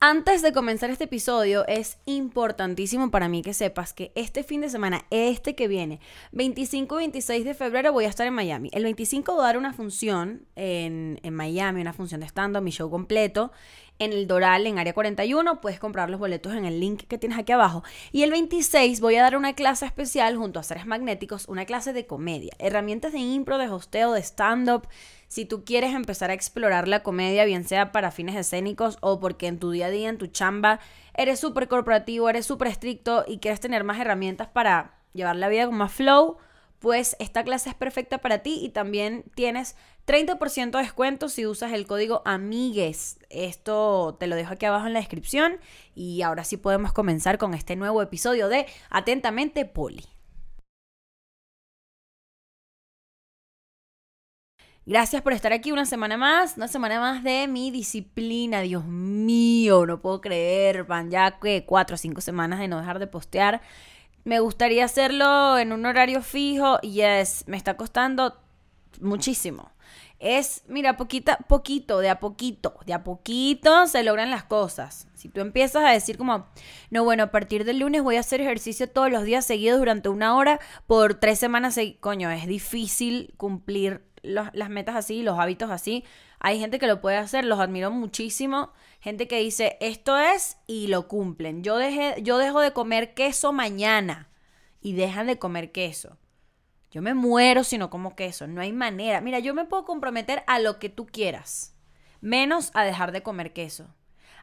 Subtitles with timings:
[0.00, 4.68] Antes de comenzar este episodio, es importantísimo para mí que sepas que este fin de
[4.68, 5.98] semana, este que viene,
[6.30, 8.70] 25 y 26 de febrero, voy a estar en Miami.
[8.72, 12.70] El 25 voy a dar una función en, en Miami, una función de stand-up, mi
[12.70, 13.50] show completo
[13.98, 15.60] en el Doral, en Área 41.
[15.60, 17.82] Puedes comprar los boletos en el link que tienes aquí abajo.
[18.12, 21.92] Y el 26 voy a dar una clase especial junto a Seres Magnéticos, una clase
[21.92, 24.86] de comedia, herramientas de impro, de hosteo, de stand-up.
[25.28, 29.46] Si tú quieres empezar a explorar la comedia, bien sea para fines escénicos o porque
[29.46, 30.80] en tu día a día, en tu chamba,
[31.14, 35.66] eres súper corporativo, eres súper estricto y quieres tener más herramientas para llevar la vida
[35.66, 36.38] con más flow,
[36.78, 41.72] pues esta clase es perfecta para ti y también tienes 30% de descuento si usas
[41.72, 43.18] el código AMIGUES.
[43.28, 45.58] Esto te lo dejo aquí abajo en la descripción
[45.94, 50.06] y ahora sí podemos comenzar con este nuevo episodio de Atentamente Poli.
[54.88, 58.62] Gracias por estar aquí una semana más, una semana más de mi disciplina.
[58.62, 62.98] Dios mío, no puedo creer, van ya que cuatro o cinco semanas de no dejar
[62.98, 63.60] de postear.
[64.24, 68.40] Me gustaría hacerlo en un horario fijo y es, me está costando
[69.02, 69.72] muchísimo.
[70.20, 75.06] Es, mira, poquita, poquito, de a poquito, de a poquito se logran las cosas.
[75.12, 76.46] Si tú empiezas a decir como,
[76.90, 80.08] no, bueno, a partir del lunes voy a hacer ejercicio todos los días seguidos durante
[80.08, 86.04] una hora por tres semanas, coño, es difícil cumplir las metas así, los hábitos así.
[86.40, 88.72] Hay gente que lo puede hacer, los admiro muchísimo.
[89.00, 91.62] Gente que dice, esto es y lo cumplen.
[91.62, 94.28] Yo, dejé, yo dejo de comer queso mañana
[94.80, 96.18] y dejan de comer queso.
[96.90, 99.20] Yo me muero si no como queso, no hay manera.
[99.20, 101.76] Mira, yo me puedo comprometer a lo que tú quieras,
[102.20, 103.94] menos a dejar de comer queso.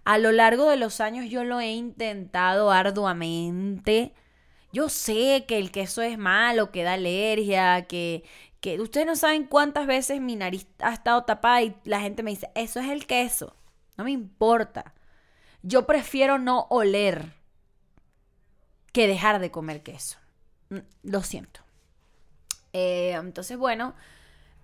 [0.03, 4.13] A lo largo de los años yo lo he intentado arduamente.
[4.71, 8.23] Yo sé que el queso es malo, que da alergia, que,
[8.79, 12.49] ustedes no saben cuántas veces mi nariz ha estado tapada y la gente me dice,
[12.55, 13.55] eso es el queso.
[13.97, 14.93] No me importa.
[15.61, 17.33] Yo prefiero no oler
[18.91, 20.17] que dejar de comer queso.
[20.69, 21.61] Mm, lo siento.
[22.73, 23.95] Eh, entonces, bueno,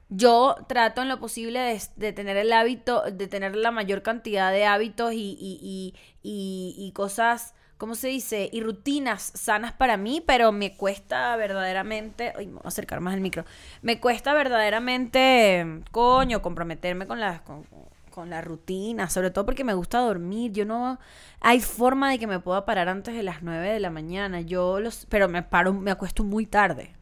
[0.10, 4.66] yo trato en lo posible de, tener el hábito, de tener la mayor cantidad de
[4.66, 8.48] hábitos y, y, y, y, cosas, ¿cómo se dice?
[8.54, 13.16] Y rutinas sanas para mí, pero me cuesta verdaderamente, ay, me voy a acercar más
[13.16, 13.44] el micro,
[13.82, 17.42] me cuesta verdaderamente, coño, comprometerme con las...
[17.42, 17.66] Con,
[18.12, 20.52] con la rutina, sobre todo porque me gusta dormir.
[20.52, 21.00] Yo no
[21.40, 24.42] hay forma de que me pueda parar antes de las 9 de la mañana.
[24.42, 26.94] Yo los pero me paro me acuesto muy tarde.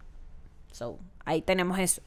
[0.72, 2.04] So, ahí tenemos eso.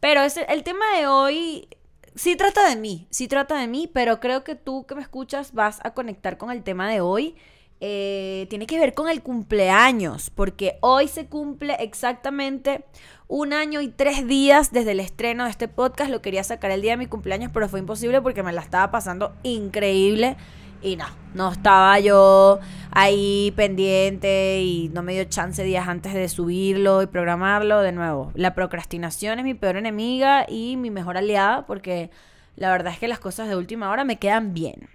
[0.00, 1.68] Pero ese, el tema de hoy
[2.16, 5.52] sí trata de mí, sí trata de mí, pero creo que tú que me escuchas
[5.52, 7.36] vas a conectar con el tema de hoy.
[7.84, 12.84] Eh, tiene que ver con el cumpleaños, porque hoy se cumple exactamente
[13.26, 16.08] un año y tres días desde el estreno de este podcast.
[16.08, 18.92] Lo quería sacar el día de mi cumpleaños, pero fue imposible porque me la estaba
[18.92, 20.36] pasando increíble
[20.80, 22.60] y no, no estaba yo
[22.92, 27.80] ahí pendiente y no me dio chance días antes de subirlo y programarlo.
[27.80, 32.10] De nuevo, la procrastinación es mi peor enemiga y mi mejor aliada porque
[32.54, 34.88] la verdad es que las cosas de última hora me quedan bien.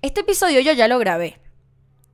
[0.00, 1.41] Este episodio yo ya lo grabé.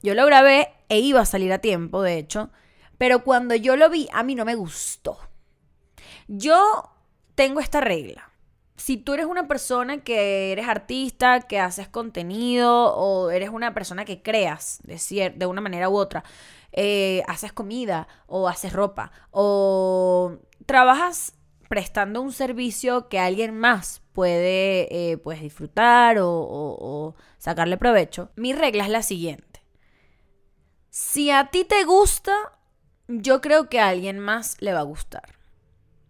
[0.02, 2.50] Yo lo grabé e iba a salir a tiempo, de hecho.
[2.98, 5.18] Pero cuando yo lo vi, a mí no me gustó.
[6.26, 6.90] Yo
[7.34, 8.28] tengo esta regla
[8.78, 14.04] si tú eres una persona que eres artista, que haces contenido o eres una persona
[14.04, 16.24] que creas de, de una manera u otra,
[16.72, 21.34] eh, haces comida o haces ropa o trabajas
[21.68, 28.52] prestando un servicio que alguien más puede eh, pues, disfrutar o, o sacarle provecho, mi
[28.52, 29.47] regla es la siguiente.
[31.00, 32.34] Si a ti te gusta,
[33.06, 35.36] yo creo que a alguien más le va a gustar.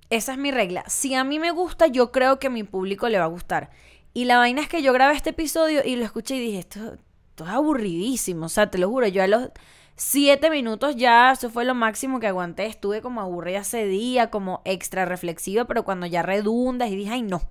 [0.08, 0.82] Esa es mi regla.
[0.88, 3.68] Si a mí me gusta, yo creo que a mi público le va a gustar.
[4.14, 6.94] Y la vaina es que yo grabé este episodio y lo escuché y dije, esto,
[7.36, 8.46] es aburridísimo.
[8.46, 9.50] O sea, te lo juro, yo a los
[9.94, 12.64] siete minutos ya, eso fue lo máximo que aguanté.
[12.64, 17.22] Estuve como aburrida ese día, como extra reflexiva, pero cuando ya redundas y dije, ay,
[17.22, 17.42] no.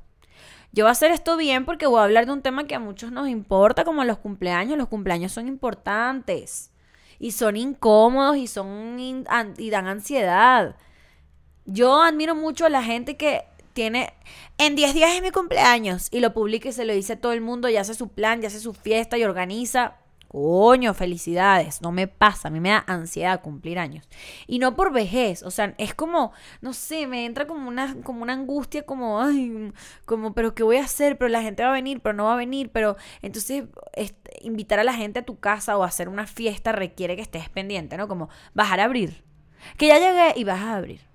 [0.72, 2.80] Yo voy a hacer esto bien porque voy a hablar de un tema que a
[2.80, 4.76] muchos nos importa, como los cumpleaños.
[4.76, 6.72] Los cumpleaños son importantes
[7.20, 10.76] y son incómodos y son y dan ansiedad.
[11.66, 13.44] Yo admiro mucho a la gente que
[13.74, 14.14] tiene
[14.58, 17.34] en 10 días es mi cumpleaños y lo publica y se lo dice a todo
[17.34, 19.98] el mundo, ya hace su plan, ya hace su fiesta y organiza.
[20.28, 21.82] Coño, felicidades.
[21.82, 24.08] No me pasa, a mí me da ansiedad cumplir años.
[24.48, 28.24] Y no por vejez, o sea, es como, no sé, me entra como una, como
[28.24, 29.72] una angustia, como, ay,
[30.06, 31.18] como, pero ¿qué voy a hacer?
[31.18, 33.66] Pero la gente va a venir, pero no va a venir, pero entonces
[34.42, 37.98] invitar a la gente a tu casa o hacer una fiesta requiere que estés pendiente,
[37.98, 38.08] ¿no?
[38.08, 39.24] Como bajar a abrir.
[39.78, 41.08] Que ya llegué y vas a abrir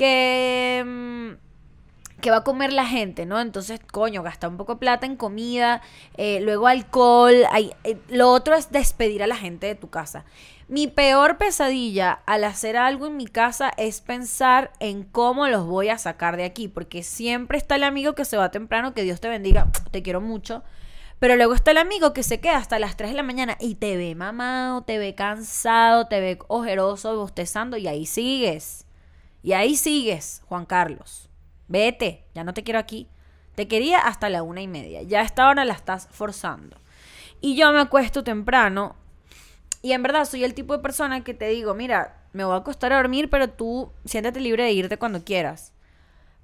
[0.00, 1.49] que, mm,
[2.20, 3.40] que va a comer la gente, ¿no?
[3.40, 5.82] Entonces, coño, gasta un poco de plata en comida,
[6.16, 7.34] eh, luego alcohol.
[7.50, 10.24] Hay, eh, lo otro es despedir a la gente de tu casa.
[10.68, 15.88] Mi peor pesadilla al hacer algo en mi casa es pensar en cómo los voy
[15.88, 19.20] a sacar de aquí, porque siempre está el amigo que se va temprano, que Dios
[19.20, 20.62] te bendiga, te quiero mucho.
[21.18, 23.74] Pero luego está el amigo que se queda hasta las 3 de la mañana y
[23.74, 28.86] te ve mamado, te ve cansado, te ve ojeroso, bostezando y ahí sigues.
[29.42, 31.29] Y ahí sigues, Juan Carlos.
[31.70, 33.08] Vete, ya no te quiero aquí.
[33.54, 35.00] Te quería hasta la una y media.
[35.00, 36.76] Ya a esta hora la estás forzando.
[37.40, 38.96] Y yo me acuesto temprano.
[39.80, 42.58] Y en verdad soy el tipo de persona que te digo, mira, me voy a
[42.58, 45.72] acostar a dormir, pero tú siéntate libre de irte cuando quieras.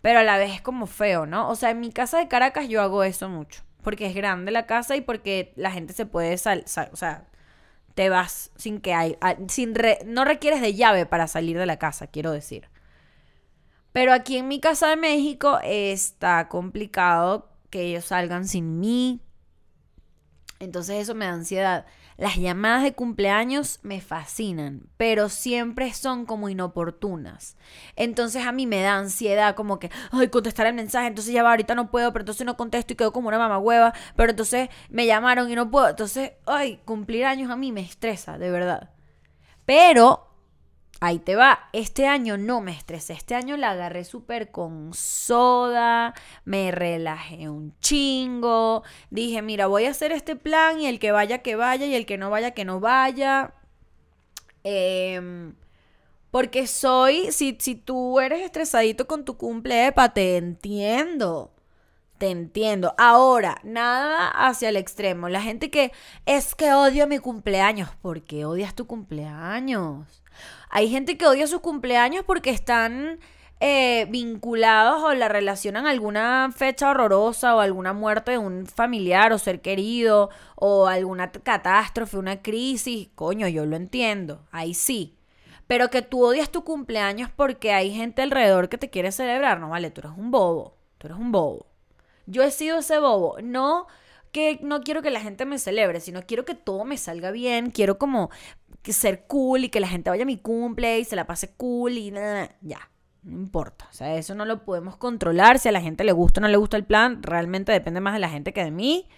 [0.00, 1.50] Pero a la vez es como feo, ¿no?
[1.50, 4.67] O sea, en mi casa de Caracas yo hago eso mucho porque es grande la
[4.67, 7.22] casa y porque la gente se puede salir, o sea,
[7.94, 9.75] te vas sin que hay, sin
[10.06, 12.69] no requieres de llave para salir de la casa, quiero decir.
[13.96, 19.22] Pero aquí en mi casa de México está complicado que ellos salgan sin mí.
[20.58, 21.87] Entonces eso me da ansiedad.
[22.19, 27.56] Las llamadas de cumpleaños me fascinan, pero siempre son como inoportunas.
[27.96, 31.52] Entonces a mí me da ansiedad como que, ay, contestar el mensaje, entonces ya va,
[31.52, 34.69] ahorita no puedo, pero entonces no contesto y quedo como una mamá hueva, pero entonces
[34.90, 35.88] me llamaron y no puedo.
[35.88, 38.90] Entonces, ay, cumplir años a mí me estresa, de verdad.
[39.64, 40.36] Pero
[41.00, 41.69] Ahí te va.
[41.72, 43.12] Este año no me estresé.
[43.12, 46.14] Este año la agarré súper con soda.
[46.44, 48.82] Me relajé un chingo.
[49.10, 51.87] Dije, mira, voy a hacer este plan y el que vaya, que vaya.
[51.87, 53.54] Y el que no vaya, que no vaya.
[54.64, 55.54] Em,
[56.31, 61.52] porque soy, si, si tú eres estresadito con tu cumple, te entiendo.
[62.19, 62.94] Te entiendo.
[62.96, 65.28] Ahora, nada hacia el extremo.
[65.28, 65.93] La gente que
[66.25, 67.90] es que odio mi cumpleaños.
[68.02, 70.22] ¿Por qué odias tu cumpleaños?
[70.71, 73.19] Hay gente que odia sus cumpleaños porque están
[73.59, 79.33] eh, vinculados o la relacionan a alguna fecha horrorosa o alguna muerte de un familiar
[79.33, 83.09] o ser querido o alguna catástrofe, una crisis.
[83.15, 84.44] Coño, yo lo entiendo.
[84.50, 85.17] Ahí sí.
[85.67, 89.71] Pero que tú odias tu cumpleaños porque hay gente alrededor que te quiere celebrar, no
[89.71, 90.77] vale, tú eres un bobo.
[90.99, 91.67] Tú eres un bobo.
[92.27, 93.37] Yo he sido ese bobo.
[93.43, 93.87] No
[94.32, 97.71] que no quiero que la gente me celebre, sino quiero que todo me salga bien,
[97.71, 98.31] quiero como
[98.87, 101.53] que ser cool y que la gente vaya a mi cumple y se la pase
[101.56, 102.88] cool y nada, ya.
[103.25, 105.59] No importa, o sea, eso no lo podemos controlar.
[105.59, 108.15] Si a la gente le gusta o no le gusta el plan, realmente depende más
[108.15, 109.09] de la gente que de mí.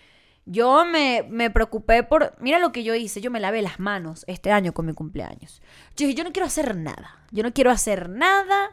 [0.47, 2.35] Yo me, me, preocupé por.
[2.41, 3.20] Mira lo que yo hice.
[3.20, 5.61] Yo me lavé las manos este año con mi cumpleaños.
[5.94, 7.26] Yo dije, yo no quiero hacer nada.
[7.31, 8.71] Yo no quiero hacer nada.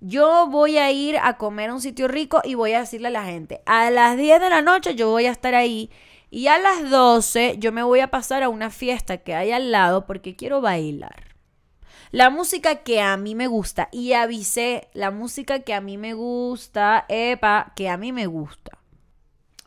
[0.00, 3.10] Yo voy a ir a comer a un sitio rico y voy a decirle a
[3.10, 5.90] la gente: a las 10 de la noche yo voy a estar ahí
[6.30, 9.72] y a las 12 yo me voy a pasar a una fiesta que hay al
[9.72, 11.28] lado porque quiero bailar.
[12.10, 13.88] La música que a mí me gusta.
[13.92, 17.04] Y avisé la música que a mí me gusta.
[17.08, 18.78] Epa, que a mí me gusta.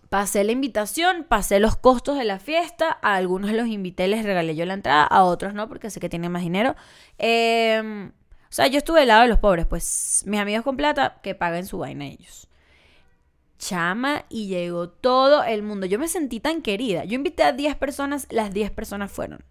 [0.10, 2.98] Pasé la invitación, pasé los costos de la fiesta.
[3.02, 5.04] A algunos los invité, les regalé yo la entrada.
[5.04, 6.76] A otros no, porque sé que tienen más dinero.
[7.18, 9.68] Em, o sea, yo estuve del lado de los pobres.
[9.68, 12.51] Pues mis amigos con plata, que paguen su vaina ellos
[13.62, 15.86] chama y llegó todo el mundo.
[15.86, 17.06] Yo me sentí tan querida.
[17.06, 19.46] Yo invité a 10 personas, las 10 personas fueron.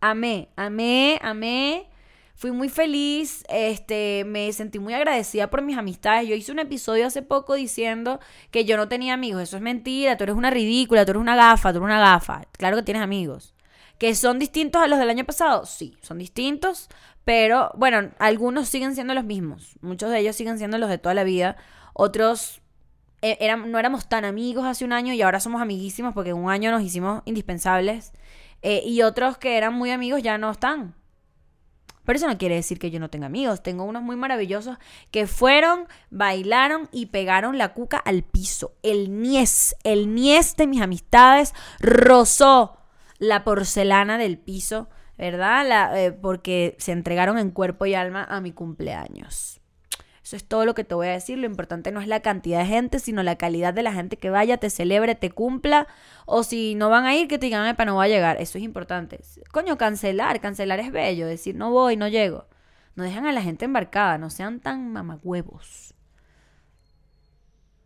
[0.00, 1.88] Amé, amé, amé.
[2.36, 6.28] Fui muy feliz, este, me sentí muy agradecida por mis amistades.
[6.28, 8.20] Yo hice un episodio hace poco diciendo
[8.50, 9.42] que yo no tenía amigos.
[9.42, 12.42] Eso es mentira, tú eres una ridícula, tú eres una gafa, tú eres una gafa.
[12.52, 13.54] Claro que tienes amigos.
[13.98, 15.64] ¿Que son distintos a los del año pasado?
[15.66, 16.88] Sí, son distintos,
[17.24, 19.76] pero bueno, algunos siguen siendo los mismos.
[19.80, 21.56] Muchos de ellos siguen siendo los de toda la vida.
[21.94, 22.60] Otros
[23.22, 26.36] eh, eran, no éramos tan amigos hace un año y ahora somos amiguísimos porque en
[26.36, 28.12] un año nos hicimos indispensables.
[28.60, 30.94] Eh, y otros que eran muy amigos ya no están.
[32.04, 33.62] Pero eso no quiere decir que yo no tenga amigos.
[33.62, 34.76] Tengo unos muy maravillosos
[35.10, 38.74] que fueron, bailaron y pegaron la cuca al piso.
[38.82, 42.76] El niés, el niés de mis amistades rozó
[43.18, 45.98] la porcelana del piso, ¿verdad?
[45.98, 49.62] Eh, porque se entregaron en cuerpo y alma a mi cumpleaños.
[50.34, 51.38] Es todo lo que te voy a decir.
[51.38, 54.30] Lo importante no es la cantidad de gente, sino la calidad de la gente que
[54.30, 55.86] vaya, te celebre, te cumpla.
[56.26, 58.40] O si no van a ir, que te digan, para no voy a llegar.
[58.40, 59.20] Eso es importante.
[59.52, 60.40] Coño, cancelar.
[60.40, 61.26] Cancelar es bello.
[61.26, 62.46] Decir, no voy, no llego.
[62.96, 64.18] No dejan a la gente embarcada.
[64.18, 65.94] No sean tan mamagüevos.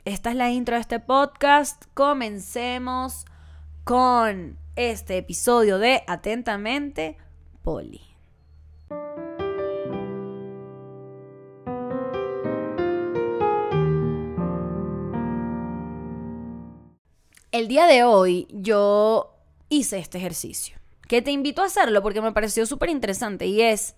[0.05, 1.85] Esta es la intro de este podcast.
[1.93, 3.27] Comencemos
[3.85, 7.19] con este episodio de Atentamente,
[7.63, 8.08] Poli.
[17.53, 19.35] El día de hoy yo
[19.69, 20.77] hice este ejercicio,
[21.09, 23.95] que te invito a hacerlo porque me pareció súper interesante y es,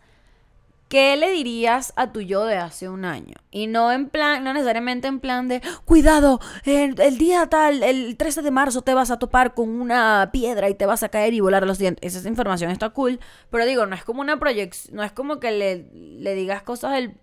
[0.91, 3.37] ¿Qué le dirías a tu yo de hace un año?
[3.53, 8.17] Y no en plan, no necesariamente en plan de, cuidado, el, el, día tal, el
[8.17, 11.33] 13 de marzo te vas a topar con una piedra y te vas a caer
[11.33, 12.17] y volar los dientes.
[12.17, 15.53] Esa información está cool, pero digo, no es como una proyección, no es como que
[15.53, 17.21] le, le digas cosas del...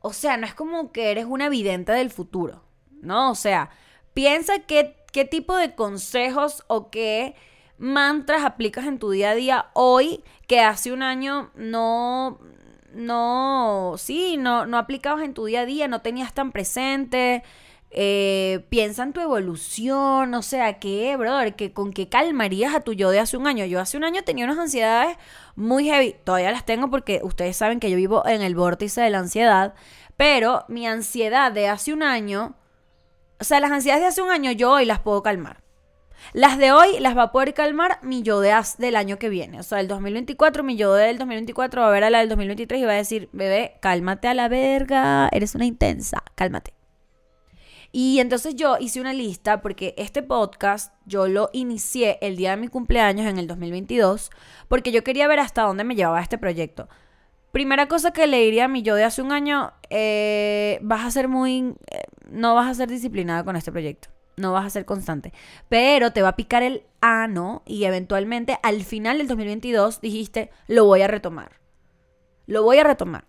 [0.00, 2.64] O sea, no es como que eres una vidente del futuro,
[3.00, 3.30] ¿no?
[3.30, 3.70] O sea,
[4.16, 7.34] piensa qué, qué tipo de consejos o qué
[7.76, 12.38] mantras aplicas en tu día a día hoy que hace un año no,
[12.94, 17.42] no, sí, no, no aplicabas en tu día a día, no tenías tan presente?
[17.90, 21.54] Eh, piensa en tu evolución, o sea, ¿qué, brother?
[21.54, 23.66] ¿Que, ¿Con qué calmarías a tu yo de hace un año?
[23.66, 25.18] Yo hace un año tenía unas ansiedades
[25.56, 29.10] muy heavy, todavía las tengo porque ustedes saben que yo vivo en el vórtice de
[29.10, 29.74] la ansiedad,
[30.16, 32.54] pero mi ansiedad de hace un año,
[33.40, 35.62] o sea, las ansiedades de hace un año yo hoy las puedo calmar.
[36.32, 39.60] Las de hoy las va a poder calmar mi yo de del año que viene.
[39.60, 42.80] O sea, el 2024, mi yo del 2024 va a ver a la del 2023
[42.80, 46.74] y va a decir, bebé, cálmate a la verga, eres una intensa, cálmate.
[47.92, 52.56] Y entonces yo hice una lista porque este podcast yo lo inicié el día de
[52.58, 54.30] mi cumpleaños en el 2022
[54.68, 56.88] porque yo quería ver hasta dónde me llevaba este proyecto.
[57.52, 61.10] Primera cosa que le diría a mi yo de hace un año, eh, vas a
[61.10, 61.74] ser muy...
[61.90, 65.32] Eh, no vas a ser disciplinada con este proyecto no vas a ser constante.
[65.68, 70.84] Pero te va a picar el ano y eventualmente al final del 2022 dijiste, lo
[70.84, 71.60] voy a retomar.
[72.46, 73.24] Lo voy a retomar.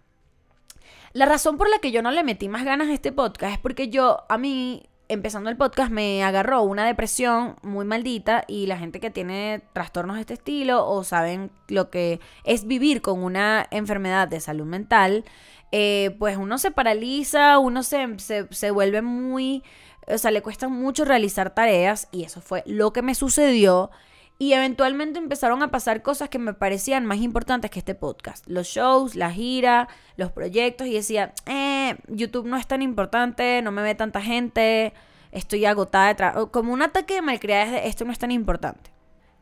[1.13, 3.59] La razón por la que yo no le metí más ganas a este podcast es
[3.59, 8.77] porque yo, a mí, empezando el podcast, me agarró una depresión muy maldita y la
[8.77, 13.65] gente que tiene trastornos de este estilo o saben lo que es vivir con una
[13.71, 15.23] enfermedad de salud mental,
[15.71, 19.63] eh, pues uno se paraliza, uno se, se, se vuelve muy
[20.07, 23.91] o sea, le cuesta mucho realizar tareas y eso fue lo que me sucedió.
[24.39, 28.45] Y eventualmente empezaron a pasar cosas que me parecían más importantes que este podcast.
[28.47, 30.87] Los shows, la gira, los proyectos.
[30.87, 34.93] Y decía, eh, YouTube no es tan importante, no me ve tanta gente,
[35.31, 38.91] estoy agotada de Como un ataque de malcriadez de esto no es tan importante.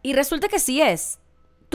[0.01, 1.19] Y resulta que sí es.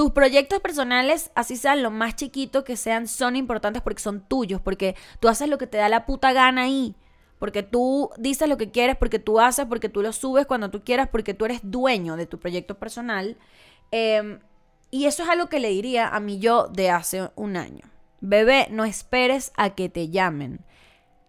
[0.00, 4.59] Tus proyectos personales, así sean lo más chiquito que sean, son importantes porque son tuyos,
[4.59, 6.97] porque tú haces lo que te da la puta gana ahí
[7.38, 10.85] porque tú dices lo que quieres, porque tú haces, porque tú lo subes cuando tú
[10.85, 13.37] quieras, porque tú eres dueño de tu proyecto personal.
[13.90, 14.40] Em,
[14.90, 17.90] y eso es algo que le diría a mí yo de hace un año.
[18.21, 20.64] Bebé, no esperes a que te llamen.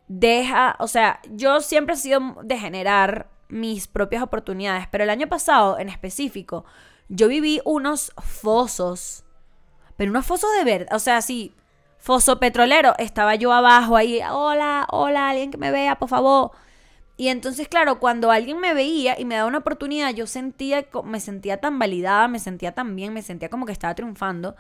[0.08, 5.28] Deja, o sea, yo siempre he sido de generar mis propias oportunidades, pero el año
[5.28, 6.64] pasado en específico,
[7.12, 9.26] yo viví unos fosos,
[9.98, 11.54] pero unos fosos de verdad, o sea, sí,
[11.98, 16.52] foso petrolero, estaba yo abajo ahí, hola, hola, alguien que me vea, por favor.
[17.18, 21.20] Y entonces, claro, cuando alguien me veía y me daba una oportunidad, yo sentía, me
[21.20, 24.56] sentía tan validada, me sentía tan bien, me sentía como que estaba triunfando.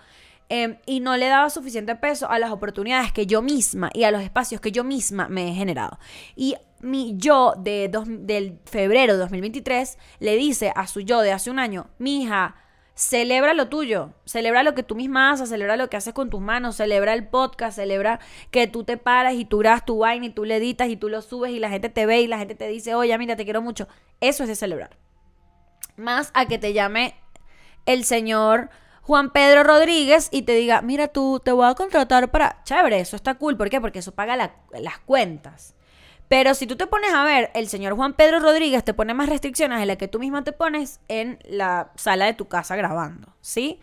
[0.49, 4.11] Em, y no le daba suficiente peso a las oportunidades que yo misma y a
[4.11, 5.97] los espacios que yo misma me he generado.
[6.35, 11.51] Y mi yo de del febrero de 2023 le dice a su yo de hace
[11.51, 12.55] un año, mi hija,
[12.93, 16.41] Celebra lo tuyo, celebra lo que tú misma haces, celebra lo que haces con tus
[16.41, 18.19] manos, celebra el podcast, celebra
[18.51, 21.07] que tú te paras y tú grabas tu vaina y tú le editas y tú
[21.09, 23.45] lo subes y la gente te ve y la gente te dice, oye, mira, te
[23.45, 23.87] quiero mucho.
[24.19, 24.97] Eso es de celebrar.
[25.95, 27.15] Más a que te llame
[27.85, 28.69] el señor
[29.11, 32.63] Juan Pedro Rodríguez y te diga, mira, tú te voy a contratar para...
[32.63, 33.57] Chévere, eso está cool.
[33.57, 33.81] ¿Por qué?
[33.81, 35.75] Porque eso paga las cuentas.
[36.29, 39.27] Pero si tú te pones a ver, el señor Juan Pedro Rodríguez te pone más
[39.27, 43.35] restricciones de las que tú misma te pones en la sala de tu casa grabando,
[43.41, 43.81] ¿sí?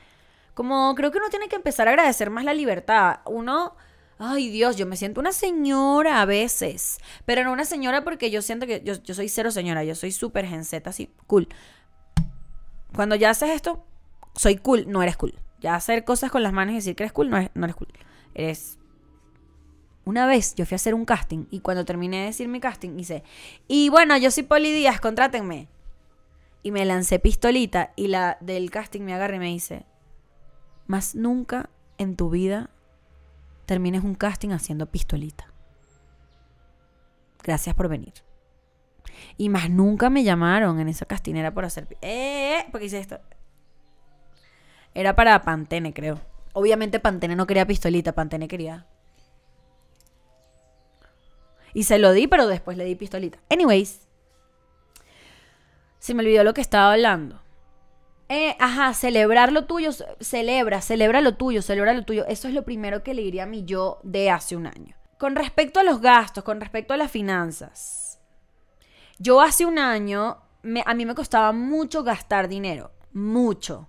[0.55, 3.19] Como creo que uno tiene que empezar a agradecer más la libertad.
[3.27, 3.77] Uno,
[4.19, 8.41] ay Dios, yo me siento una señora a veces, pero no una señora porque yo
[8.41, 11.49] siento que yo, soy cero señora, yo soy súper genseta, así, cool.
[12.95, 13.85] Cuando ya haces esto,
[14.35, 15.35] soy cool, no eres cool.
[15.61, 17.89] Ya hacer cosas con las manos y decir que eres cool, no, no eres cool.
[18.35, 18.79] Eres
[20.09, 22.99] una vez yo fui a hacer un casting y cuando terminé de decir mi casting
[22.99, 23.25] hice,
[23.67, 25.69] y bueno, yo soy Poli Díaz, contrátenme.
[26.63, 29.85] Y me lancé pistolita y la del casting me agarra y me dice,
[30.87, 31.69] más nunca
[31.99, 32.71] en tu vida
[33.67, 35.53] termines un casting haciendo pistolita.
[37.43, 38.15] Gracias por venir.
[39.37, 41.87] Y más nunca me llamaron en esa castinera por hacer...
[42.01, 42.65] ¡Eh!
[42.71, 43.21] Porque hice esto.
[44.99, 46.21] Era para Pantene, creo.
[46.53, 48.87] Obviamente Pantene no quería pistolita, Pantene quería
[51.79, 53.39] y se lo di, pero después le di pistolita.
[53.51, 54.01] Anyways,
[55.99, 57.41] se me olvidó lo que estaba hablando.
[58.29, 59.91] Eh, ajá, celebrar lo tuyo,
[60.21, 62.27] celebra, celebra lo tuyo, celebra lo tuyo.
[62.27, 64.97] Eso es lo primero que le diría a mi yo de hace un año.
[65.19, 68.21] Con respecto a los gastos, con respecto a las finanzas.
[69.19, 70.39] Yo hace un año,
[70.85, 73.89] a mí me costaba mucho gastar dinero, mucho.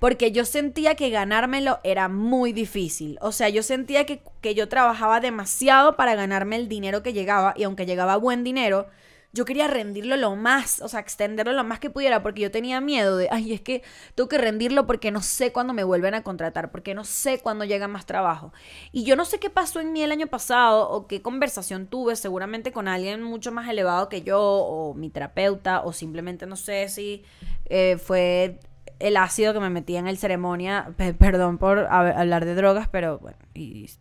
[0.00, 3.18] Porque yo sentía que ganármelo era muy difícil.
[3.20, 7.54] O sea, yo sentía que, que, yo trabajaba demasiado para ganarme el dinero que llegaba
[7.56, 8.88] y aunque llegaba buen dinero,
[9.32, 12.80] yo quería rendirlo lo más, o sea, extenderlo lo más que pudiera porque yo tenía
[12.80, 13.82] miedo de, ay, es que
[14.16, 17.64] tengo que rendirlo porque no sé cuándo me vuelven a contratar, porque no sé cuándo
[17.64, 18.52] llega más trabajo.
[18.90, 22.16] Y yo no sé qué pasó en mí el año pasado o qué conversación tuve,
[22.16, 26.88] seguramente con alguien mucho más elevado que yo o mi terapeuta o simplemente no sé
[26.88, 27.22] si
[27.66, 28.58] eh, fue
[29.00, 33.38] el ácido que me metí en el ceremonia, perdón por hablar de drogas, pero bueno,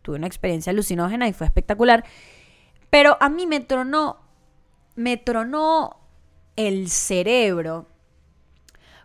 [0.01, 2.03] tuve una experiencia alucinógena y fue espectacular.
[2.89, 4.19] Pero a mí me tronó,
[4.95, 5.99] me tronó
[6.55, 7.87] el cerebro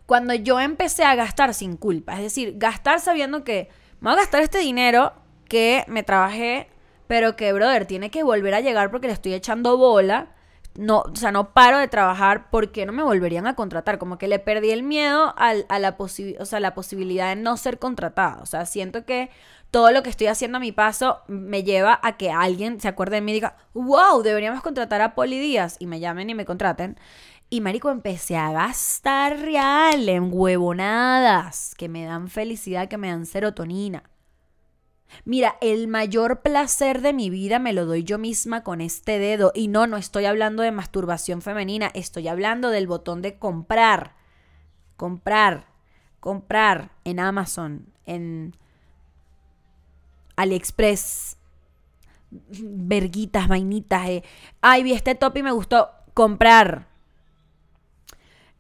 [0.07, 2.15] cuando yo empecé a gastar sin culpa.
[2.15, 3.69] Es decir, gastar sabiendo que
[4.01, 5.13] me voy a gastar este dinero
[5.49, 6.69] que me trabajé,
[7.07, 10.34] pero que, brother, tiene que volver a llegar porque le estoy echando bola
[10.77, 13.99] no, o sea, no paro de trabajar, ¿por qué no me volverían a contratar?
[13.99, 17.79] Como que le perdí el miedo a, la, o sea, la posibilidad de no ser
[17.79, 18.43] contratado.
[18.43, 19.31] O sea, siento que
[19.71, 23.17] todo lo que estoy haciendo a mi paso me lleva a que alguien se acuerde
[23.17, 26.45] de mí y diga, wow, deberíamos contratar a Poli Díaz y me llamen y me
[26.45, 26.99] contraten.
[27.51, 33.27] Y marico, empecé a gastar real en huevonadas que me dan felicidad, que me dan
[33.27, 34.03] serotonina.
[35.25, 39.53] Mira, el mayor placer de mi vida me lo doy yo misma con este dedo.
[39.55, 44.15] Y no, no estoy hablando de masturbación femenina, estoy hablando del botón de comprar.
[44.97, 45.67] Comprar,
[46.21, 48.57] comprar en Amazon, en
[50.37, 51.37] AliExpress.
[52.31, 54.09] Verguitas, vainitas.
[54.09, 54.25] Eh.
[54.61, 55.91] Ay, vi este top y me gustó.
[56.15, 56.94] Comprar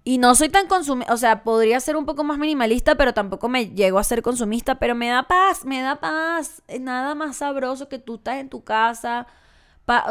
[0.04, 3.48] y no soy tan consumista, o sea, podría ser un poco más minimalista, pero tampoco
[3.48, 6.62] me llego a ser consumista, pero me da paz, me da paz.
[6.80, 9.26] Nada más sabroso que tú estás en tu casa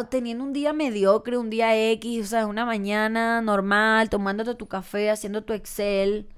[0.09, 5.09] teniendo un día mediocre, un día X, o sea, una mañana normal, tomándote tu café,
[5.09, 6.29] haciendo tu Excel.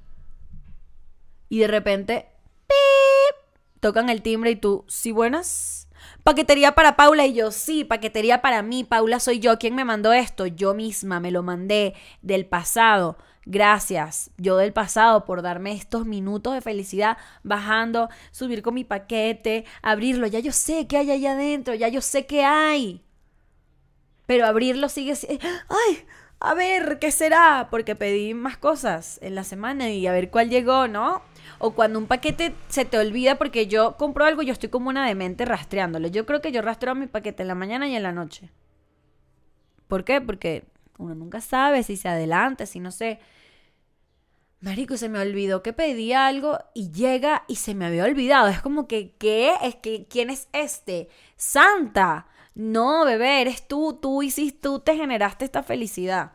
[1.50, 2.28] Y de repente,
[2.68, 3.80] ¡pip!
[3.82, 5.90] tocan el timbre y tú, ¿sí buenas?
[6.24, 8.84] Paquetería para Paula y yo, sí, paquetería para mí.
[8.84, 9.60] Paula soy yo.
[9.60, 10.48] ¿Quién me mandó esto?
[10.48, 13.18] Yo misma me lo mandé del pasado.
[13.46, 19.66] Gracias, yo del pasado, por darme estos minutos de felicidad bajando, subir con mi paquete,
[19.84, 20.26] abrirlo.
[20.26, 23.04] Ya yo sé qué hay allá adentro, ya yo sé qué hay.
[24.26, 25.14] Pero abrirlo sigue...
[25.70, 26.06] ¡Ay!
[26.40, 27.68] A ver, ¿qué será?
[27.70, 31.22] Porque pedí más cosas en la semana y a ver cuál llegó, ¿no?
[31.60, 35.08] O cuando un paquete se te olvida porque yo compro algo, yo estoy como una
[35.08, 36.08] demente rastreándolo.
[36.08, 38.52] Yo creo que yo rastreo mi paquete en la mañana y en la noche.
[39.88, 40.20] ¿Por qué?
[40.20, 40.66] Porque
[40.98, 43.20] uno nunca sabe si se adelanta, si no sé.
[44.66, 48.48] Marico, se me olvidó que pedí algo y llega y se me había olvidado.
[48.48, 49.54] Es como que, ¿qué?
[49.62, 51.08] Es que, ¿quién es este?
[51.36, 52.26] Santa.
[52.56, 54.00] No, bebé, eres tú.
[54.02, 56.32] Tú hiciste, tú te generaste esta felicidad.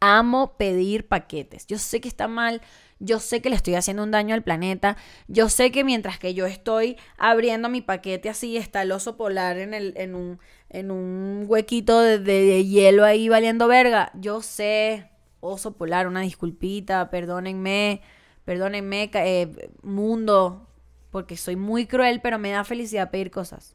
[0.00, 1.66] Amo pedir paquetes.
[1.66, 2.60] Yo sé que está mal.
[2.98, 4.98] Yo sé que le estoy haciendo un daño al planeta.
[5.28, 9.56] Yo sé que mientras que yo estoy abriendo mi paquete así, está el oso polar
[9.56, 14.12] en, el, en, un, en un huequito de hielo ahí valiendo verga.
[14.14, 15.11] Yo sé,
[15.42, 18.00] oso polar, una disculpita, perdónenme,
[18.44, 20.66] perdónenme, eh, mundo,
[21.10, 23.74] porque soy muy cruel, pero me da felicidad pedir cosas.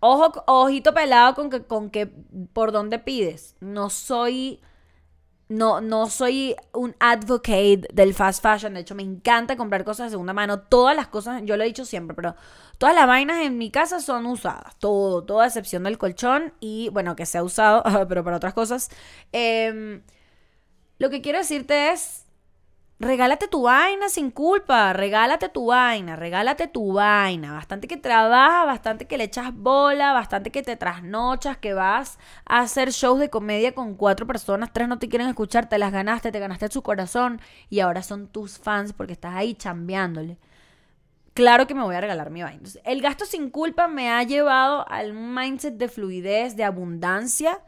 [0.00, 2.06] Ojo, ojito pelado con que, con que
[2.52, 3.54] por dónde pides.
[3.60, 4.60] No soy,
[5.48, 8.74] no, no soy un advocate del fast fashion.
[8.74, 10.58] De hecho, me encanta comprar cosas de segunda mano.
[10.58, 12.34] Todas las cosas, yo lo he dicho siempre, pero
[12.78, 14.76] todas las vainas en mi casa son usadas.
[14.78, 18.90] Todo, toda excepción del colchón y, bueno, que se ha usado, pero para otras cosas.
[19.32, 20.02] Eh,
[21.02, 22.26] lo que quiero decirte es,
[23.00, 27.54] regálate tu vaina sin culpa, regálate tu vaina, regálate tu vaina.
[27.54, 32.60] Bastante que trabajas, bastante que le echas bola, bastante que te trasnochas, que vas a
[32.60, 36.30] hacer shows de comedia con cuatro personas, tres no te quieren escuchar, te las ganaste,
[36.30, 40.38] te ganaste su corazón y ahora son tus fans porque estás ahí chambeándole.
[41.34, 42.62] Claro que me voy a regalar mi vaina.
[42.84, 47.58] el gasto sin culpa me ha llevado al mindset de fluidez, de abundancia,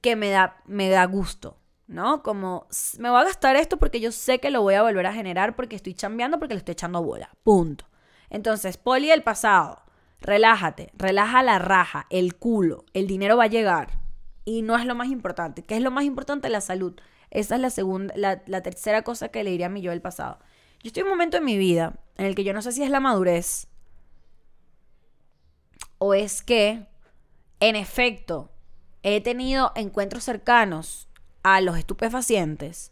[0.00, 1.56] que me da, me da gusto.
[1.92, 2.22] ¿No?
[2.22, 2.66] Como
[2.98, 5.54] me voy a gastar esto porque yo sé que lo voy a volver a generar
[5.54, 7.30] porque estoy chambeando, porque le estoy echando bola.
[7.42, 7.86] Punto.
[8.30, 9.82] Entonces, poli del pasado.
[10.20, 13.98] Relájate, relaja la raja, el culo, el dinero va a llegar.
[14.44, 15.62] Y no es lo más importante.
[15.62, 16.48] ¿Qué es lo más importante?
[16.48, 16.94] La salud.
[17.30, 20.38] Esa es la segunda, la, tercera cosa que le diría a mi yo del pasado.
[20.82, 22.82] Yo estoy en un momento en mi vida en el que yo no sé si
[22.82, 23.68] es la madurez
[25.98, 26.86] o es que,
[27.60, 28.50] en efecto,
[29.02, 31.08] he tenido encuentros cercanos
[31.42, 32.90] a los estupefacientes.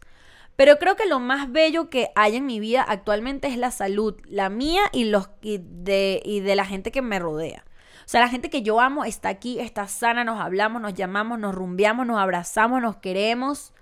[0.55, 4.15] Pero creo que lo más bello que hay en mi vida actualmente es la salud,
[4.25, 7.63] la mía y, los, de, y de la gente que me rodea.
[8.05, 11.39] O sea, la gente que yo amo está aquí, está sana, nos hablamos, nos llamamos,
[11.39, 13.73] nos rumbeamos, nos abrazamos, nos queremos,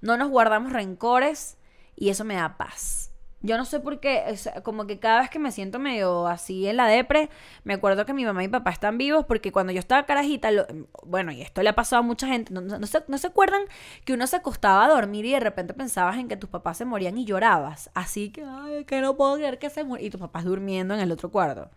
[0.00, 1.56] no nos guardamos rencores
[1.94, 3.05] y eso me da paz.
[3.46, 6.76] Yo no sé por qué, como que cada vez que me siento medio así en
[6.76, 7.30] la depre,
[7.64, 10.50] me acuerdo que mi mamá y mi papá están vivos porque cuando yo estaba carajita,
[11.04, 13.62] bueno, y esto le ha pasado a mucha gente, no, no, se, ¿no se acuerdan
[14.04, 16.84] que uno se acostaba a dormir y de repente pensabas en que tus papás se
[16.84, 17.90] morían y llorabas?
[17.94, 20.06] Así que, ay, que no puedo creer que se murieron.
[20.06, 21.70] Y tus papás durmiendo en el otro cuarto.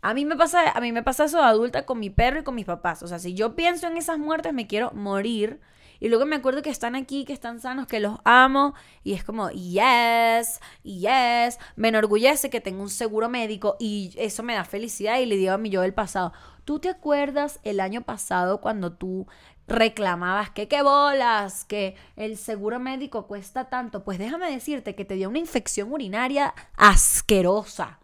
[0.00, 2.44] A mí me pasa, a mí me pasa eso de adulta con mi perro y
[2.44, 3.02] con mis papás.
[3.02, 5.60] O sea, si yo pienso en esas muertes, me quiero morir
[6.00, 8.74] y luego me acuerdo que están aquí, que están sanos, que los amo.
[9.02, 11.58] Y es como, yes, yes.
[11.76, 15.18] Me enorgullece que tengo un seguro médico y eso me da felicidad.
[15.18, 16.32] Y le digo a mi yo del pasado,
[16.64, 19.26] ¿tú te acuerdas el año pasado cuando tú
[19.66, 24.04] reclamabas que qué bolas, que el seguro médico cuesta tanto?
[24.04, 27.98] Pues déjame decirte que te dio una infección urinaria asquerosa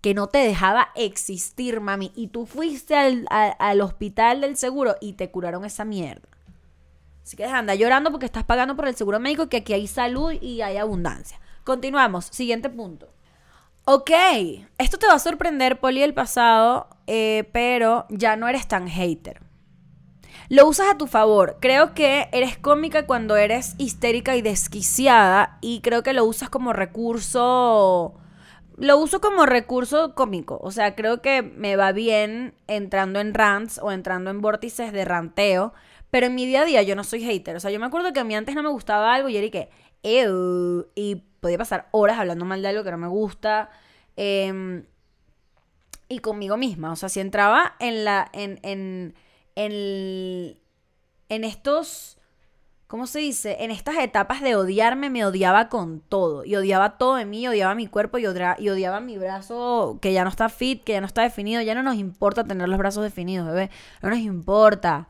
[0.00, 2.12] que no te dejaba existir, mami.
[2.14, 6.28] Y tú fuiste al, al, hospital del seguro y te curaron esa mierda.
[7.22, 10.32] Así que anda llorando porque estás pagando por el seguro médico, que aquí hay salud
[10.32, 11.40] y hay abundancia.
[11.64, 12.26] Continuamos.
[12.26, 13.08] Siguiente punto.
[13.84, 14.10] Ok,
[14.76, 19.40] esto te va a sorprender, Poli, el pasado, eh, pero ya no eres tan hater.
[20.50, 21.58] Lo usas a tu favor.
[21.60, 26.72] Creo que eres cómica cuando eres histérica y desquiciada y creo que lo usas como
[26.72, 28.14] recurso...
[28.78, 30.58] Lo uso como recurso cómico.
[30.62, 35.04] O sea, creo que me va bien entrando en rants o entrando en vórtices de
[35.04, 35.72] ranteo
[36.10, 37.56] pero en mi día a día yo no soy hater.
[37.56, 39.48] O sea, yo me acuerdo que a mí antes no me gustaba algo y era
[39.50, 39.68] que,
[40.02, 43.70] y podía pasar horas hablando mal de algo que no me gusta.
[44.16, 44.84] Em,
[46.08, 46.92] y conmigo misma.
[46.92, 48.30] O sea, si entraba en la.
[48.32, 48.58] en.
[48.62, 49.14] en.
[49.54, 50.58] en,
[51.28, 52.17] en estos.
[52.88, 53.58] ¿Cómo se dice?
[53.60, 56.46] En estas etapas de odiarme, me odiaba con todo.
[56.46, 60.14] Y odiaba todo de mí, odiaba mi cuerpo y, odiaba, y odiaba mi brazo que
[60.14, 61.60] ya no está fit, que ya no está definido.
[61.60, 63.70] Ya no nos importa tener los brazos definidos, bebé.
[64.00, 65.08] No nos importa.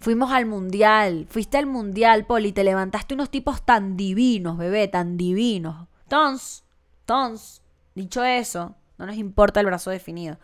[0.00, 5.16] Fuimos al mundial, fuiste al mundial, Poli, te levantaste unos tipos tan divinos, bebé, tan
[5.16, 5.86] divinos.
[6.08, 6.64] Tons,
[7.04, 7.62] tons,
[7.94, 10.38] dicho eso, no nos importa el brazo definido.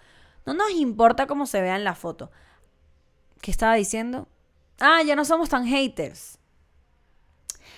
[0.46, 2.30] No nos importa cómo se vea en la foto.
[3.40, 4.28] ¿Qué estaba diciendo?
[4.80, 6.38] Ah, ya no somos tan haters.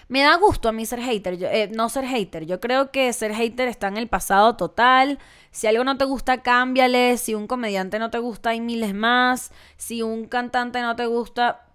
[0.09, 2.47] Me da gusto a mí ser hater, eh, no ser hater.
[2.47, 5.19] Yo creo que ser hater está en el pasado total.
[5.51, 7.16] Si algo no te gusta, cámbiale.
[7.19, 9.51] Si un comediante no te gusta, hay miles más.
[9.77, 11.66] Si un cantante no te gusta,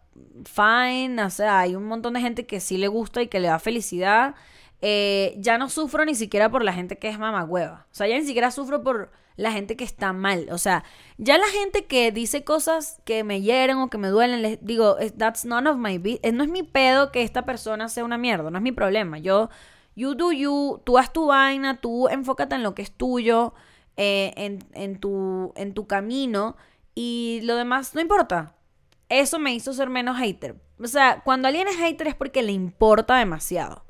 [0.46, 3.48] fine, o sea, hay un montón de gente que sí le gusta y que le
[3.50, 4.36] da felicidad.
[4.82, 7.88] Eh, ya no sufro ni siquiera por la gente que es mamagüeva.
[7.92, 10.48] O sea, ya ni siquiera sufro por la gente que está mal.
[10.52, 10.84] O sea,
[11.18, 14.98] ya la gente que dice cosas que me hieren o que me duelen, les digo,
[15.18, 16.20] that's none of my business.
[16.24, 19.20] Eh, no es mi pedo que esta persona sea una mierda, no es mi problema.
[19.20, 19.50] Yo,
[19.96, 23.54] you do you, tú haz tu vaina, tú enfócate en lo que es tuyo,
[23.98, 26.56] eh, en, en, tu, en tu camino
[26.96, 28.56] y lo demás no importa
[29.12, 30.56] eso me hizo ser menos hater.
[30.80, 33.84] O sea, cuando alguien es hater es porque le importa demasiado.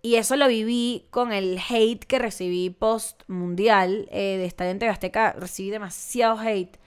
[0.00, 4.82] Y eso lo viví con el hate que recibí post mundial eh, de Estadio en
[4.84, 5.32] Azteca.
[5.32, 6.78] Recibí demasiado hate.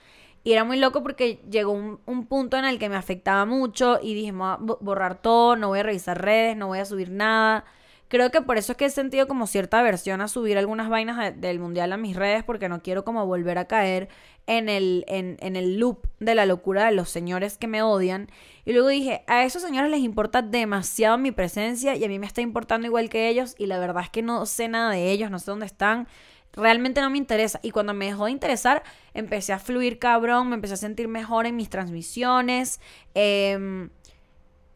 [0.43, 3.99] Y era muy loco porque llegó un, un, punto en el que me afectaba mucho
[4.01, 7.11] y dije, voy a borrar todo, no voy a revisar redes, no voy a subir
[7.11, 7.65] nada.
[8.11, 11.39] Creo que por eso es que he sentido como cierta aversión a subir algunas vainas
[11.39, 14.09] del mundial a mis redes porque no quiero como volver a caer
[14.47, 18.27] en el, en, en el loop de la locura de los señores que me odian.
[18.65, 22.27] Y luego dije, a esos señores les importa demasiado mi presencia y a mí me
[22.27, 25.31] está importando igual que ellos y la verdad es que no sé nada de ellos,
[25.31, 26.05] no sé dónde están.
[26.51, 27.61] Realmente no me interesa.
[27.63, 31.45] Y cuando me dejó de interesar, empecé a fluir cabrón, me empecé a sentir mejor
[31.45, 32.81] en mis transmisiones.
[33.15, 33.87] Eh,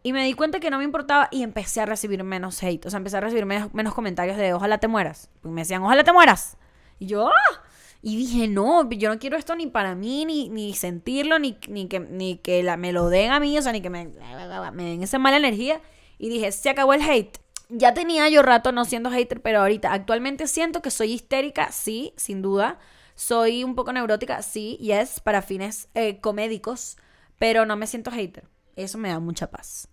[0.06, 2.86] y me di cuenta que no me importaba y empecé a recibir menos hate.
[2.86, 5.32] O sea, empecé a recibir menos, comentarios de ojalá te mueras.
[5.44, 6.58] Y me decían, ojalá te mueras.
[7.00, 7.64] Y yo, ¡ah!
[8.04, 11.88] Y dije, no, yo no quiero esto ni para mí, ni, ni sentirlo, ni, ni
[11.88, 14.12] que, ni que me lo den a mí, o sea, ni que me,
[14.74, 15.82] me den esa mala energía.
[16.20, 17.40] Y dije, se acabó el hate.
[17.70, 22.14] Ya tenía yo rato no siendo hater, pero ahorita actualmente siento que soy histérica, sí,
[22.16, 22.78] sin duda.
[23.16, 26.98] Soy un poco neurótica, sí, yes, para fines eh, comédicos,
[27.40, 28.48] pero no me siento hater.
[28.76, 29.90] Eso me da mucha paz.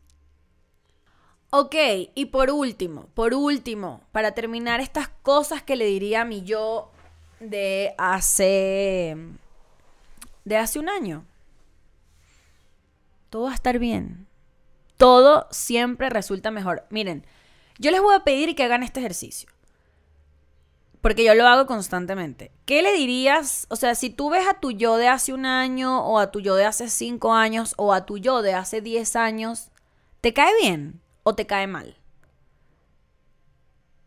[1.54, 1.74] Ok,
[2.14, 6.90] y por último, por último, para terminar estas cosas que le diría a mi yo
[7.40, 9.18] de hace
[10.46, 11.26] de hace un año.
[13.28, 14.26] Todo va a estar bien.
[14.96, 16.86] Todo siempre resulta mejor.
[16.88, 17.26] Miren,
[17.78, 19.50] yo les voy a pedir que hagan este ejercicio.
[21.02, 22.50] Porque yo lo hago constantemente.
[22.64, 23.66] ¿Qué le dirías?
[23.68, 26.40] O sea, si tú ves a tu yo de hace un año, o a tu
[26.40, 29.68] yo de hace cinco años, o a tu yo de hace diez años,
[30.22, 31.01] ¿te cae bien?
[31.22, 31.96] O te cae mal.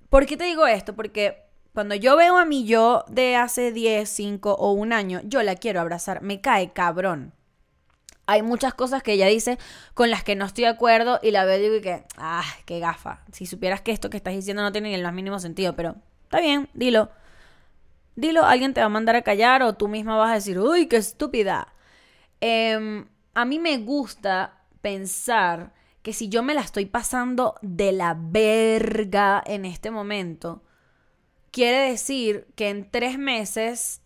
[0.10, 0.95] ¿Por qué te digo esto?
[0.95, 5.43] Porque cuando yo veo a mi yo de hace 10, 5 o un año, yo
[5.43, 7.34] la quiero abrazar, me cae cabrón.
[8.28, 9.60] Hay muchas cosas que ella dice
[9.93, 12.80] con las que no estoy de acuerdo y la veo y digo que, ah, qué
[12.80, 13.23] gafa.
[13.32, 15.95] Si supieras que esto que estás diciendo no tiene ni el más mínimo sentido, pero
[16.23, 17.12] está bien, dilo.
[18.15, 20.88] Dilo, alguien te va a mandar a callar o tú misma vas a decir, uy,
[20.88, 21.73] qué estúpida.
[22.39, 25.73] Em, a mí me gusta pensar
[26.06, 30.62] que si yo me la estoy pasando de la verga en este momento,
[31.50, 34.04] quiere decir que en tres meses,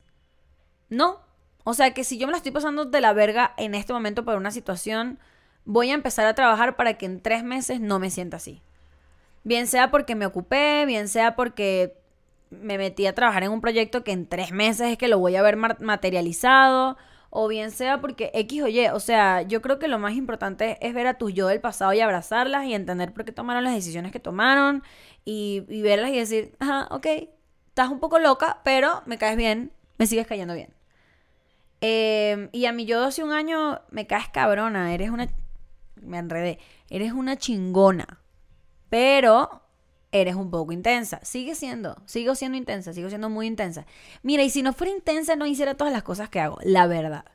[0.88, 1.20] no.
[1.66, 4.24] O sea, que si yo me la estoy pasando de la verga en este momento
[4.24, 5.20] por una situación,
[5.66, 8.62] voy a empezar a trabajar para que en tres meses no me sienta así.
[9.44, 11.98] Bien sea porque me ocupé, bien sea porque
[12.50, 15.36] me metí a trabajar en un proyecto que en tres meses es que lo voy
[15.36, 16.96] a ver materializado,
[17.30, 20.78] o bien sea porque X o Y, o sea, yo creo que lo más importante
[20.82, 23.74] es ver a tus yo del pasado y abrazarlas y entender por qué tomaron las
[23.74, 24.84] decisiones que tomaron
[25.26, 27.06] y, verlas y decir, ajá, ok,
[27.68, 30.74] estás un poco loca, pero me caes bien, me sigues cayendo bien.
[31.82, 35.28] Em, y a mí yo de hace un año me caes cabrona, eres una...
[36.02, 38.20] Me enredé, eres una chingona.
[38.90, 39.62] Pero
[40.12, 41.20] eres un poco intensa.
[41.24, 43.86] Sigue siendo, sigo siendo intensa, sigo siendo muy intensa.
[44.24, 47.26] Mira, y si no fuera intensa, no hiciera todas las cosas que hago, la verdad.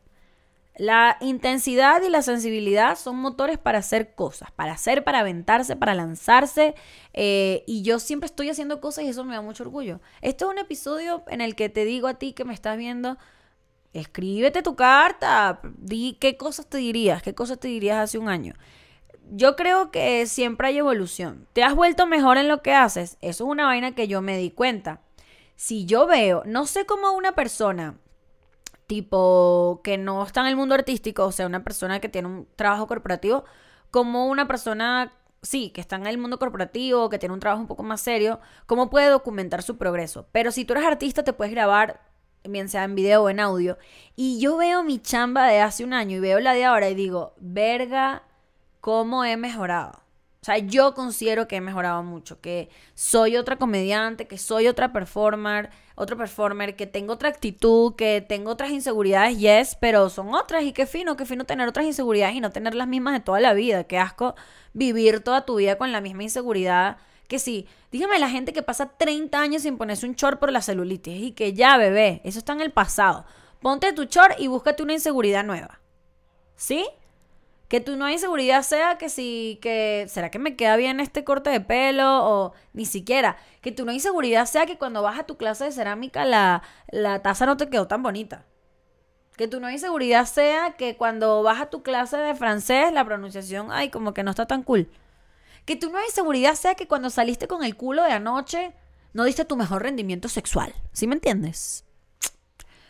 [0.76, 5.94] La intensidad y la sensibilidad son motores para hacer cosas, para hacer, para aventarse, para
[5.94, 6.74] lanzarse.
[7.12, 10.00] Eh, y yo siempre estoy haciendo cosas y eso me da mucho orgullo.
[10.20, 13.18] Este es un episodio en el que te digo a ti que me estás viendo,
[13.92, 18.54] escríbete tu carta, di qué cosas te dirías, qué cosas te dirías hace un año
[19.30, 21.46] yo creo que siempre hay evolución.
[21.52, 23.16] ¿Te has vuelto mejor en lo que haces?
[23.20, 25.00] Eso es una vaina que yo me di cuenta.
[25.56, 27.98] Si yo veo, no sé cómo una persona
[28.87, 32.48] tipo que no está en el mundo artístico, o sea, una persona que tiene un
[32.56, 33.44] trabajo corporativo,
[33.90, 37.68] como una persona, sí, que está en el mundo corporativo, que tiene un trabajo un
[37.68, 40.26] poco más serio, cómo puede documentar su progreso.
[40.32, 42.00] Pero si tú eres artista, te puedes grabar,
[42.44, 43.78] bien sea en video o en audio.
[44.16, 46.94] Y yo veo mi chamba de hace un año y veo la de ahora y
[46.94, 48.22] digo, verga
[48.84, 49.92] cómo he mejorado.
[50.42, 54.92] O sea, yo considero que he mejorado mucho, que soy otra comediante, que soy otra
[54.92, 60.64] performer, otro performer, que tengo otra actitud, que tengo otras inseguridades, yes, pero son otras
[60.64, 63.40] y qué fino, qué fino tener otras inseguridades y no tener las mismas de toda
[63.40, 64.34] la vida, qué asco
[64.74, 66.98] vivir toda tu vida con la misma inseguridad.
[67.26, 70.60] Que sí, dígame la gente que pasa 30 años sin ponerse un short por la
[70.60, 73.24] celulitis y que ya, bebé, eso está en el pasado.
[73.62, 75.80] Ponte tu short y búscate una inseguridad nueva.
[76.54, 76.86] ¿Sí?
[77.68, 81.24] Que tú no hay seguridad sea que si, que, ¿será que me queda bien este
[81.24, 82.24] corte de pelo?
[82.24, 83.37] O ni siquiera.
[83.62, 86.62] Que tú no hay seguridad sea que cuando vas a tu clase de cerámica la,
[86.90, 88.44] la taza no te quedó tan bonita.
[89.37, 93.05] Que tú no hay seguridad sea que cuando vas a tu clase de francés la
[93.05, 94.88] pronunciación, ay, como que no está tan cool.
[95.64, 98.74] Que tú no hay seguridad sea que cuando saliste con el culo de anoche
[99.12, 100.74] no diste tu mejor rendimiento sexual.
[100.92, 101.85] ¿Sí me entiendes?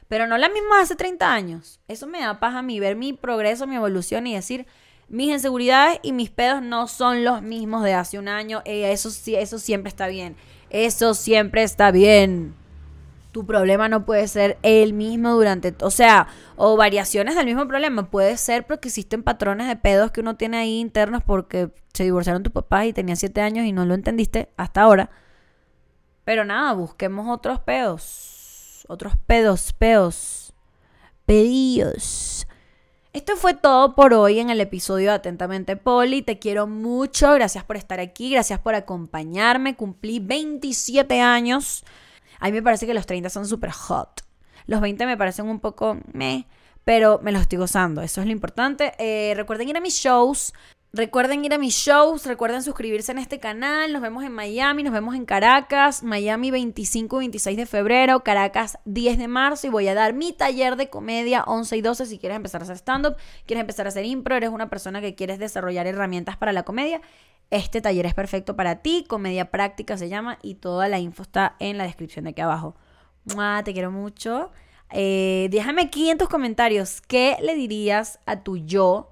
[0.09, 1.81] Pero no la misma hace 30 años.
[1.89, 4.67] Eso me da paz a mí, ver mi progreso, mi evolución y decir,
[5.09, 8.63] mis inseguridades y mis pedos no son los mismos de hace un año.
[8.65, 10.37] Eh, eso, eso siempre está bien.
[10.71, 12.55] Eso siempre está bien.
[13.33, 18.09] Tu problema no puede ser el mismo durante, o sea, o variaciones del mismo problema.
[18.11, 22.43] Puede ser porque existen patrones de pedos que uno tiene ahí internos porque se divorciaron
[22.43, 25.11] tus papás y tenías 7 años y no lo entendiste hasta ahora.
[26.25, 28.34] Pero nada, busquemos otros pedos
[28.89, 30.53] otros pedos, peos,
[31.27, 32.47] pedidos.
[33.13, 36.23] Esto fue todo por hoy en el episodio Atentamente Poli.
[36.23, 37.33] Te quiero mucho.
[37.35, 38.31] Gracias por estar aquí.
[38.31, 39.77] Gracias por acompañarme.
[39.77, 41.85] Cumplí 27 años.
[42.41, 44.23] A mí me parece que los 30 son súper hot.
[44.67, 46.47] Los 20 me parecen un poco meh,
[46.83, 48.03] pero me los estoy gozando.
[48.03, 48.95] Eso es lo importante.
[48.99, 50.53] Eh, recuerden ir a mis shows.
[50.97, 53.93] Recuerden ir a mis shows, recuerden suscribirse en este canal.
[53.93, 58.79] Nos vemos en Miami, nos vemos en Caracas, Miami 25 y 26 de febrero, Caracas
[58.85, 62.19] 10 de marzo y voy a dar mi taller de comedia 11 y 12 si
[62.21, 65.41] quieres empezar a hacer stand-up, quieres empezar a hacer impro, eres una persona que quieres
[65.41, 67.01] desarrollar herramientas para la comedia.
[67.51, 71.57] Este taller es perfecto para ti, comedia práctica se llama y toda la info está
[71.59, 72.77] en la descripción de aquí abajo.
[73.65, 74.53] Te quiero mucho.
[74.93, 79.11] Eh, déjame aquí en tus comentarios qué le dirías a tu yo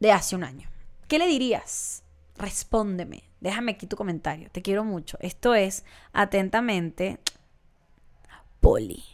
[0.00, 0.68] de hace un año.
[1.08, 2.02] ¿Qué le dirías?
[2.36, 3.24] Respóndeme.
[3.40, 4.50] Déjame aquí tu comentario.
[4.50, 5.18] Te quiero mucho.
[5.20, 7.18] Esto es atentamente
[8.60, 9.04] Poli.